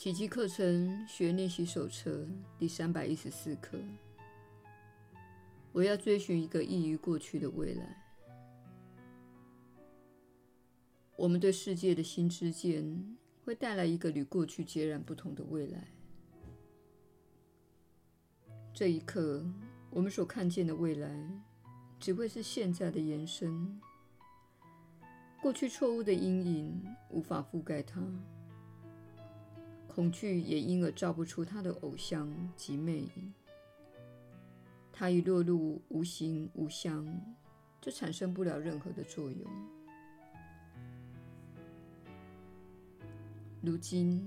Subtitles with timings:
[0.00, 2.26] 奇迹课程学练习手册
[2.56, 3.78] 第三百一十四课。
[5.72, 8.02] 我要追寻一个异于过去的未来。
[11.16, 13.14] 我们对世界的新知见
[13.44, 15.86] 会带来一个与过去截然不同的未来。
[18.72, 19.44] 这一刻，
[19.90, 21.30] 我们所看见的未来
[21.98, 23.78] 只会是现在的延伸。
[25.42, 28.00] 过去错误的阴影无法覆盖它。
[30.00, 33.34] 恐惧也因而照不出他的偶像及魅影。
[34.90, 37.06] 它一落入无形无相，
[37.82, 39.46] 就产生不了任何的作用。
[43.60, 44.26] 如今，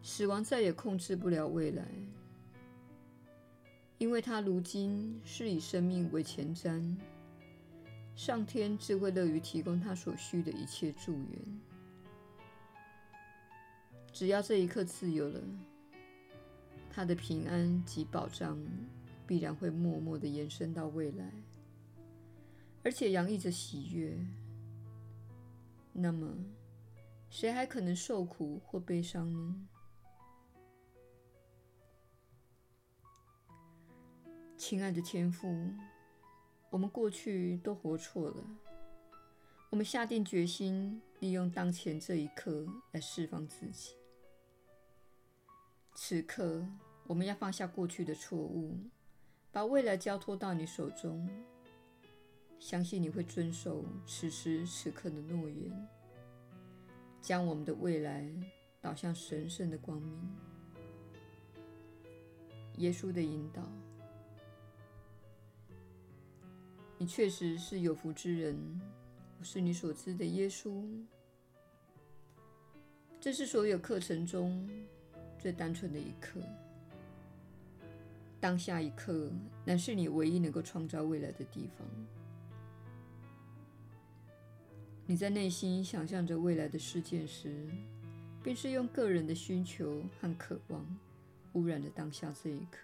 [0.00, 1.84] 死亡再也控制不了未来，
[3.98, 6.96] 因为他如今是以生命为前瞻。
[8.14, 11.67] 上天自会乐于提供他所需的一切助缘。
[14.18, 15.40] 只要这一刻自由了，
[16.90, 18.58] 他的平安及保障
[19.28, 21.32] 必然会默默地延伸到未来，
[22.82, 24.18] 而且洋溢着喜悦。
[25.92, 26.34] 那么，
[27.30, 29.68] 谁还可能受苦或悲伤呢？
[34.56, 35.48] 亲爱的天父，
[36.70, 38.44] 我们过去都活错了，
[39.70, 43.94] 我们下定决心利用当前这一刻来释放自己。
[46.00, 46.64] 此刻，
[47.08, 48.78] 我们要放下过去的错误，
[49.50, 51.28] 把未来交托到你手中。
[52.60, 55.88] 相信你会遵守此时此刻的诺言，
[57.20, 58.24] 将我们的未来
[58.80, 60.16] 导向神圣的光明。
[62.76, 63.60] 耶稣的引导，
[66.96, 68.80] 你确实是有福之人。
[69.40, 70.88] 我是你所知的耶稣。
[73.20, 74.70] 这是所有课程中。
[75.38, 76.40] 最单纯的一刻，
[78.40, 79.30] 当下一刻，
[79.64, 81.86] 乃是你唯一能够创造未来的地方。
[85.06, 87.66] 你在内心想象着未来的事件时，
[88.42, 90.84] 便是用个人的需求和渴望
[91.52, 92.80] 污染了当下这一刻。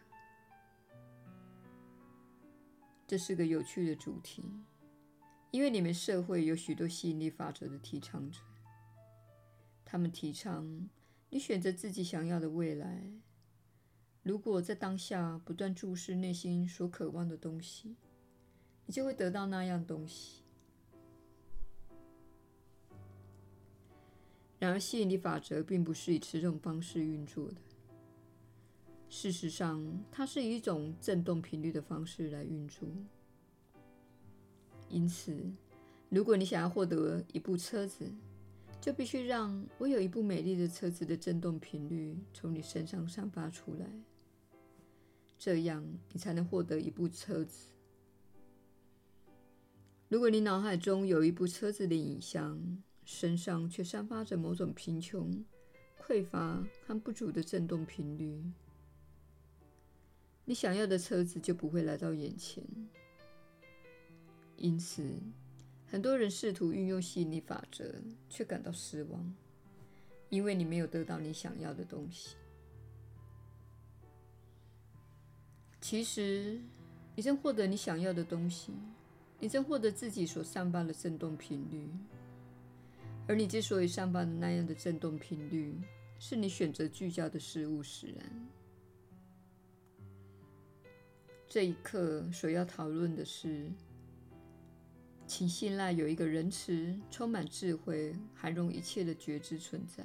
[3.06, 4.42] 这是个有趣的主题，
[5.50, 8.38] 因为你们社会有许多吸引力法则的提倡者，
[9.84, 10.88] 他们提倡。
[11.30, 13.10] 你选择自己想要的未来。
[14.22, 17.96] 如果在当下不断注视内心所渴望的东西，
[18.86, 20.42] 你就会得到那样东西。
[24.58, 27.56] 然而，吸引力法则并不是以此种方式运作的。
[29.10, 32.88] 事实上，它是以一种振动频率的方式来运作。
[34.88, 35.38] 因此，
[36.08, 38.10] 如果你想要获得一部车子，
[38.84, 43.86] 就必须让我有一部美丽的车子的振动频率从你身上散发出来，
[45.38, 47.72] 这样你才能获得一部车子。
[50.10, 52.60] 如果你脑海中有一部车子的影像，
[53.06, 55.42] 身上却散发着某种贫穷、
[56.06, 58.38] 匮乏和不足的振动频率，
[60.44, 62.62] 你想要的车子就不会来到眼前。
[64.58, 65.02] 因此，
[65.94, 67.94] 很多人试图运用吸引力法则，
[68.28, 69.32] 却感到失望，
[70.28, 72.34] 因为你没有得到你想要的东西。
[75.80, 76.60] 其实，
[77.14, 78.72] 你正获得你想要的东西，
[79.38, 81.88] 你正获得自己所散发的振动频率。
[83.28, 85.80] 而你之所以散发的那样的振动频率，
[86.18, 88.48] 是你选择聚焦的事物使然。
[91.46, 93.70] 这一刻所要讨论的是。
[95.26, 100.04] 请信赖有一个仁慈、充满智慧、涵容一切的觉知存在。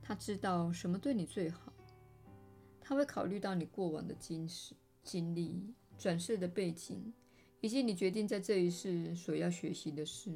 [0.00, 1.72] 他知道什么对你最好。
[2.80, 4.74] 他会考虑到你过往的经史、
[5.04, 7.12] 经历、转世的背景，
[7.60, 10.32] 以及你决定在这一世所要学习的事，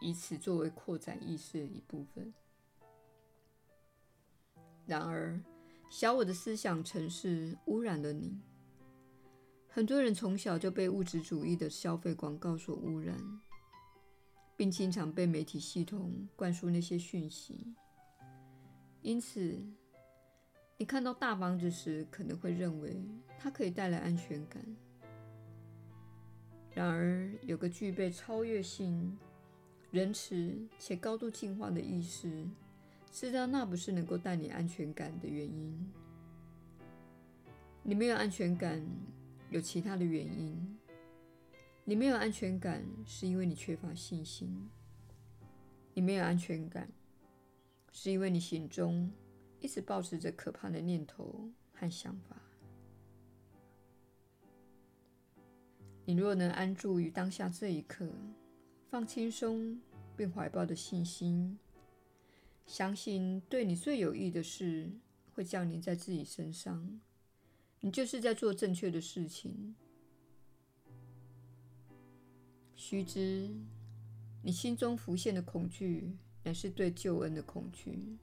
[0.00, 2.34] 以此作为扩展意识的一部分。
[4.86, 5.40] 然而，
[5.90, 8.38] 小我的思想程式污染了你。
[9.72, 13.16] 很多人从小就被物质主义的消费广告所污染，
[14.56, 17.74] 并经常被媒体系统灌输那些讯息。
[19.00, 19.62] 因此，
[20.76, 23.00] 你看到大房子时，可能会认为
[23.38, 24.60] 它可以带来安全感。
[26.74, 29.16] 然而，有个具备超越性、
[29.92, 32.44] 仁慈且高度进化的意识，
[33.12, 35.92] 知道那不是能够带你安全感的原因。
[37.84, 38.84] 你没有安全感。
[39.50, 40.78] 有其他的原因，
[41.84, 44.70] 你没有安全感，是因为你缺乏信心。
[45.92, 46.88] 你没有安全感，
[47.90, 49.10] 是因为你心中
[49.58, 52.36] 一直抱持着可怕的念头和想法。
[56.04, 58.08] 你若能安住于当下这一刻，
[58.88, 59.80] 放轻松，
[60.16, 61.58] 并怀抱的信心，
[62.66, 64.90] 相信对你最有益的事
[65.34, 67.00] 会降临在自己身上，
[67.80, 69.74] 你就是在做正确的事情。
[72.76, 73.50] 须知，
[74.42, 78.18] 你心中浮现的恐惧，乃是对救恩的恐惧。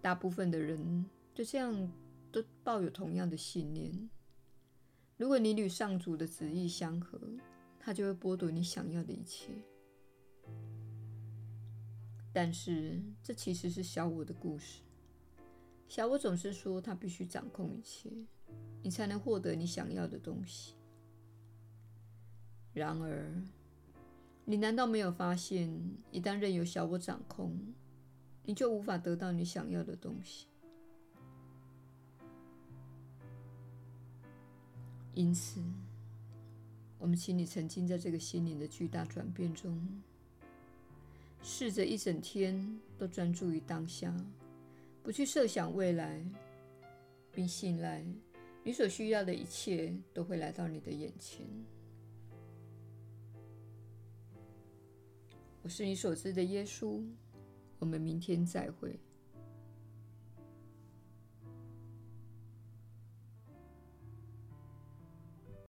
[0.00, 1.92] 大部分的人对这样
[2.30, 4.10] 都抱有同样的信念：
[5.16, 7.20] 如果你与上主的旨意相合，
[7.78, 9.52] 他就会剥夺你想要的一切。
[12.32, 14.80] 但是，这其实是小我的故事。
[15.92, 18.08] 小我总是说，他必须掌控一切，
[18.82, 20.74] 你才能获得你想要的东西。
[22.72, 23.30] 然而，
[24.46, 25.70] 你难道没有发现，
[26.10, 27.54] 一旦任由小我掌控，
[28.42, 30.46] 你就无法得到你想要的东西？
[35.12, 35.60] 因此，
[36.98, 39.78] 我们请你沉浸在这个心灵的巨大转变中，
[41.42, 44.16] 试着一整天都专注于当下，
[45.02, 46.24] 不去设想未来，
[47.32, 48.04] 并信赖
[48.62, 51.44] 你所需要的一切都会来到你的眼前。
[55.62, 57.04] 我是你所知的耶稣，
[57.78, 58.98] 我们明天再会。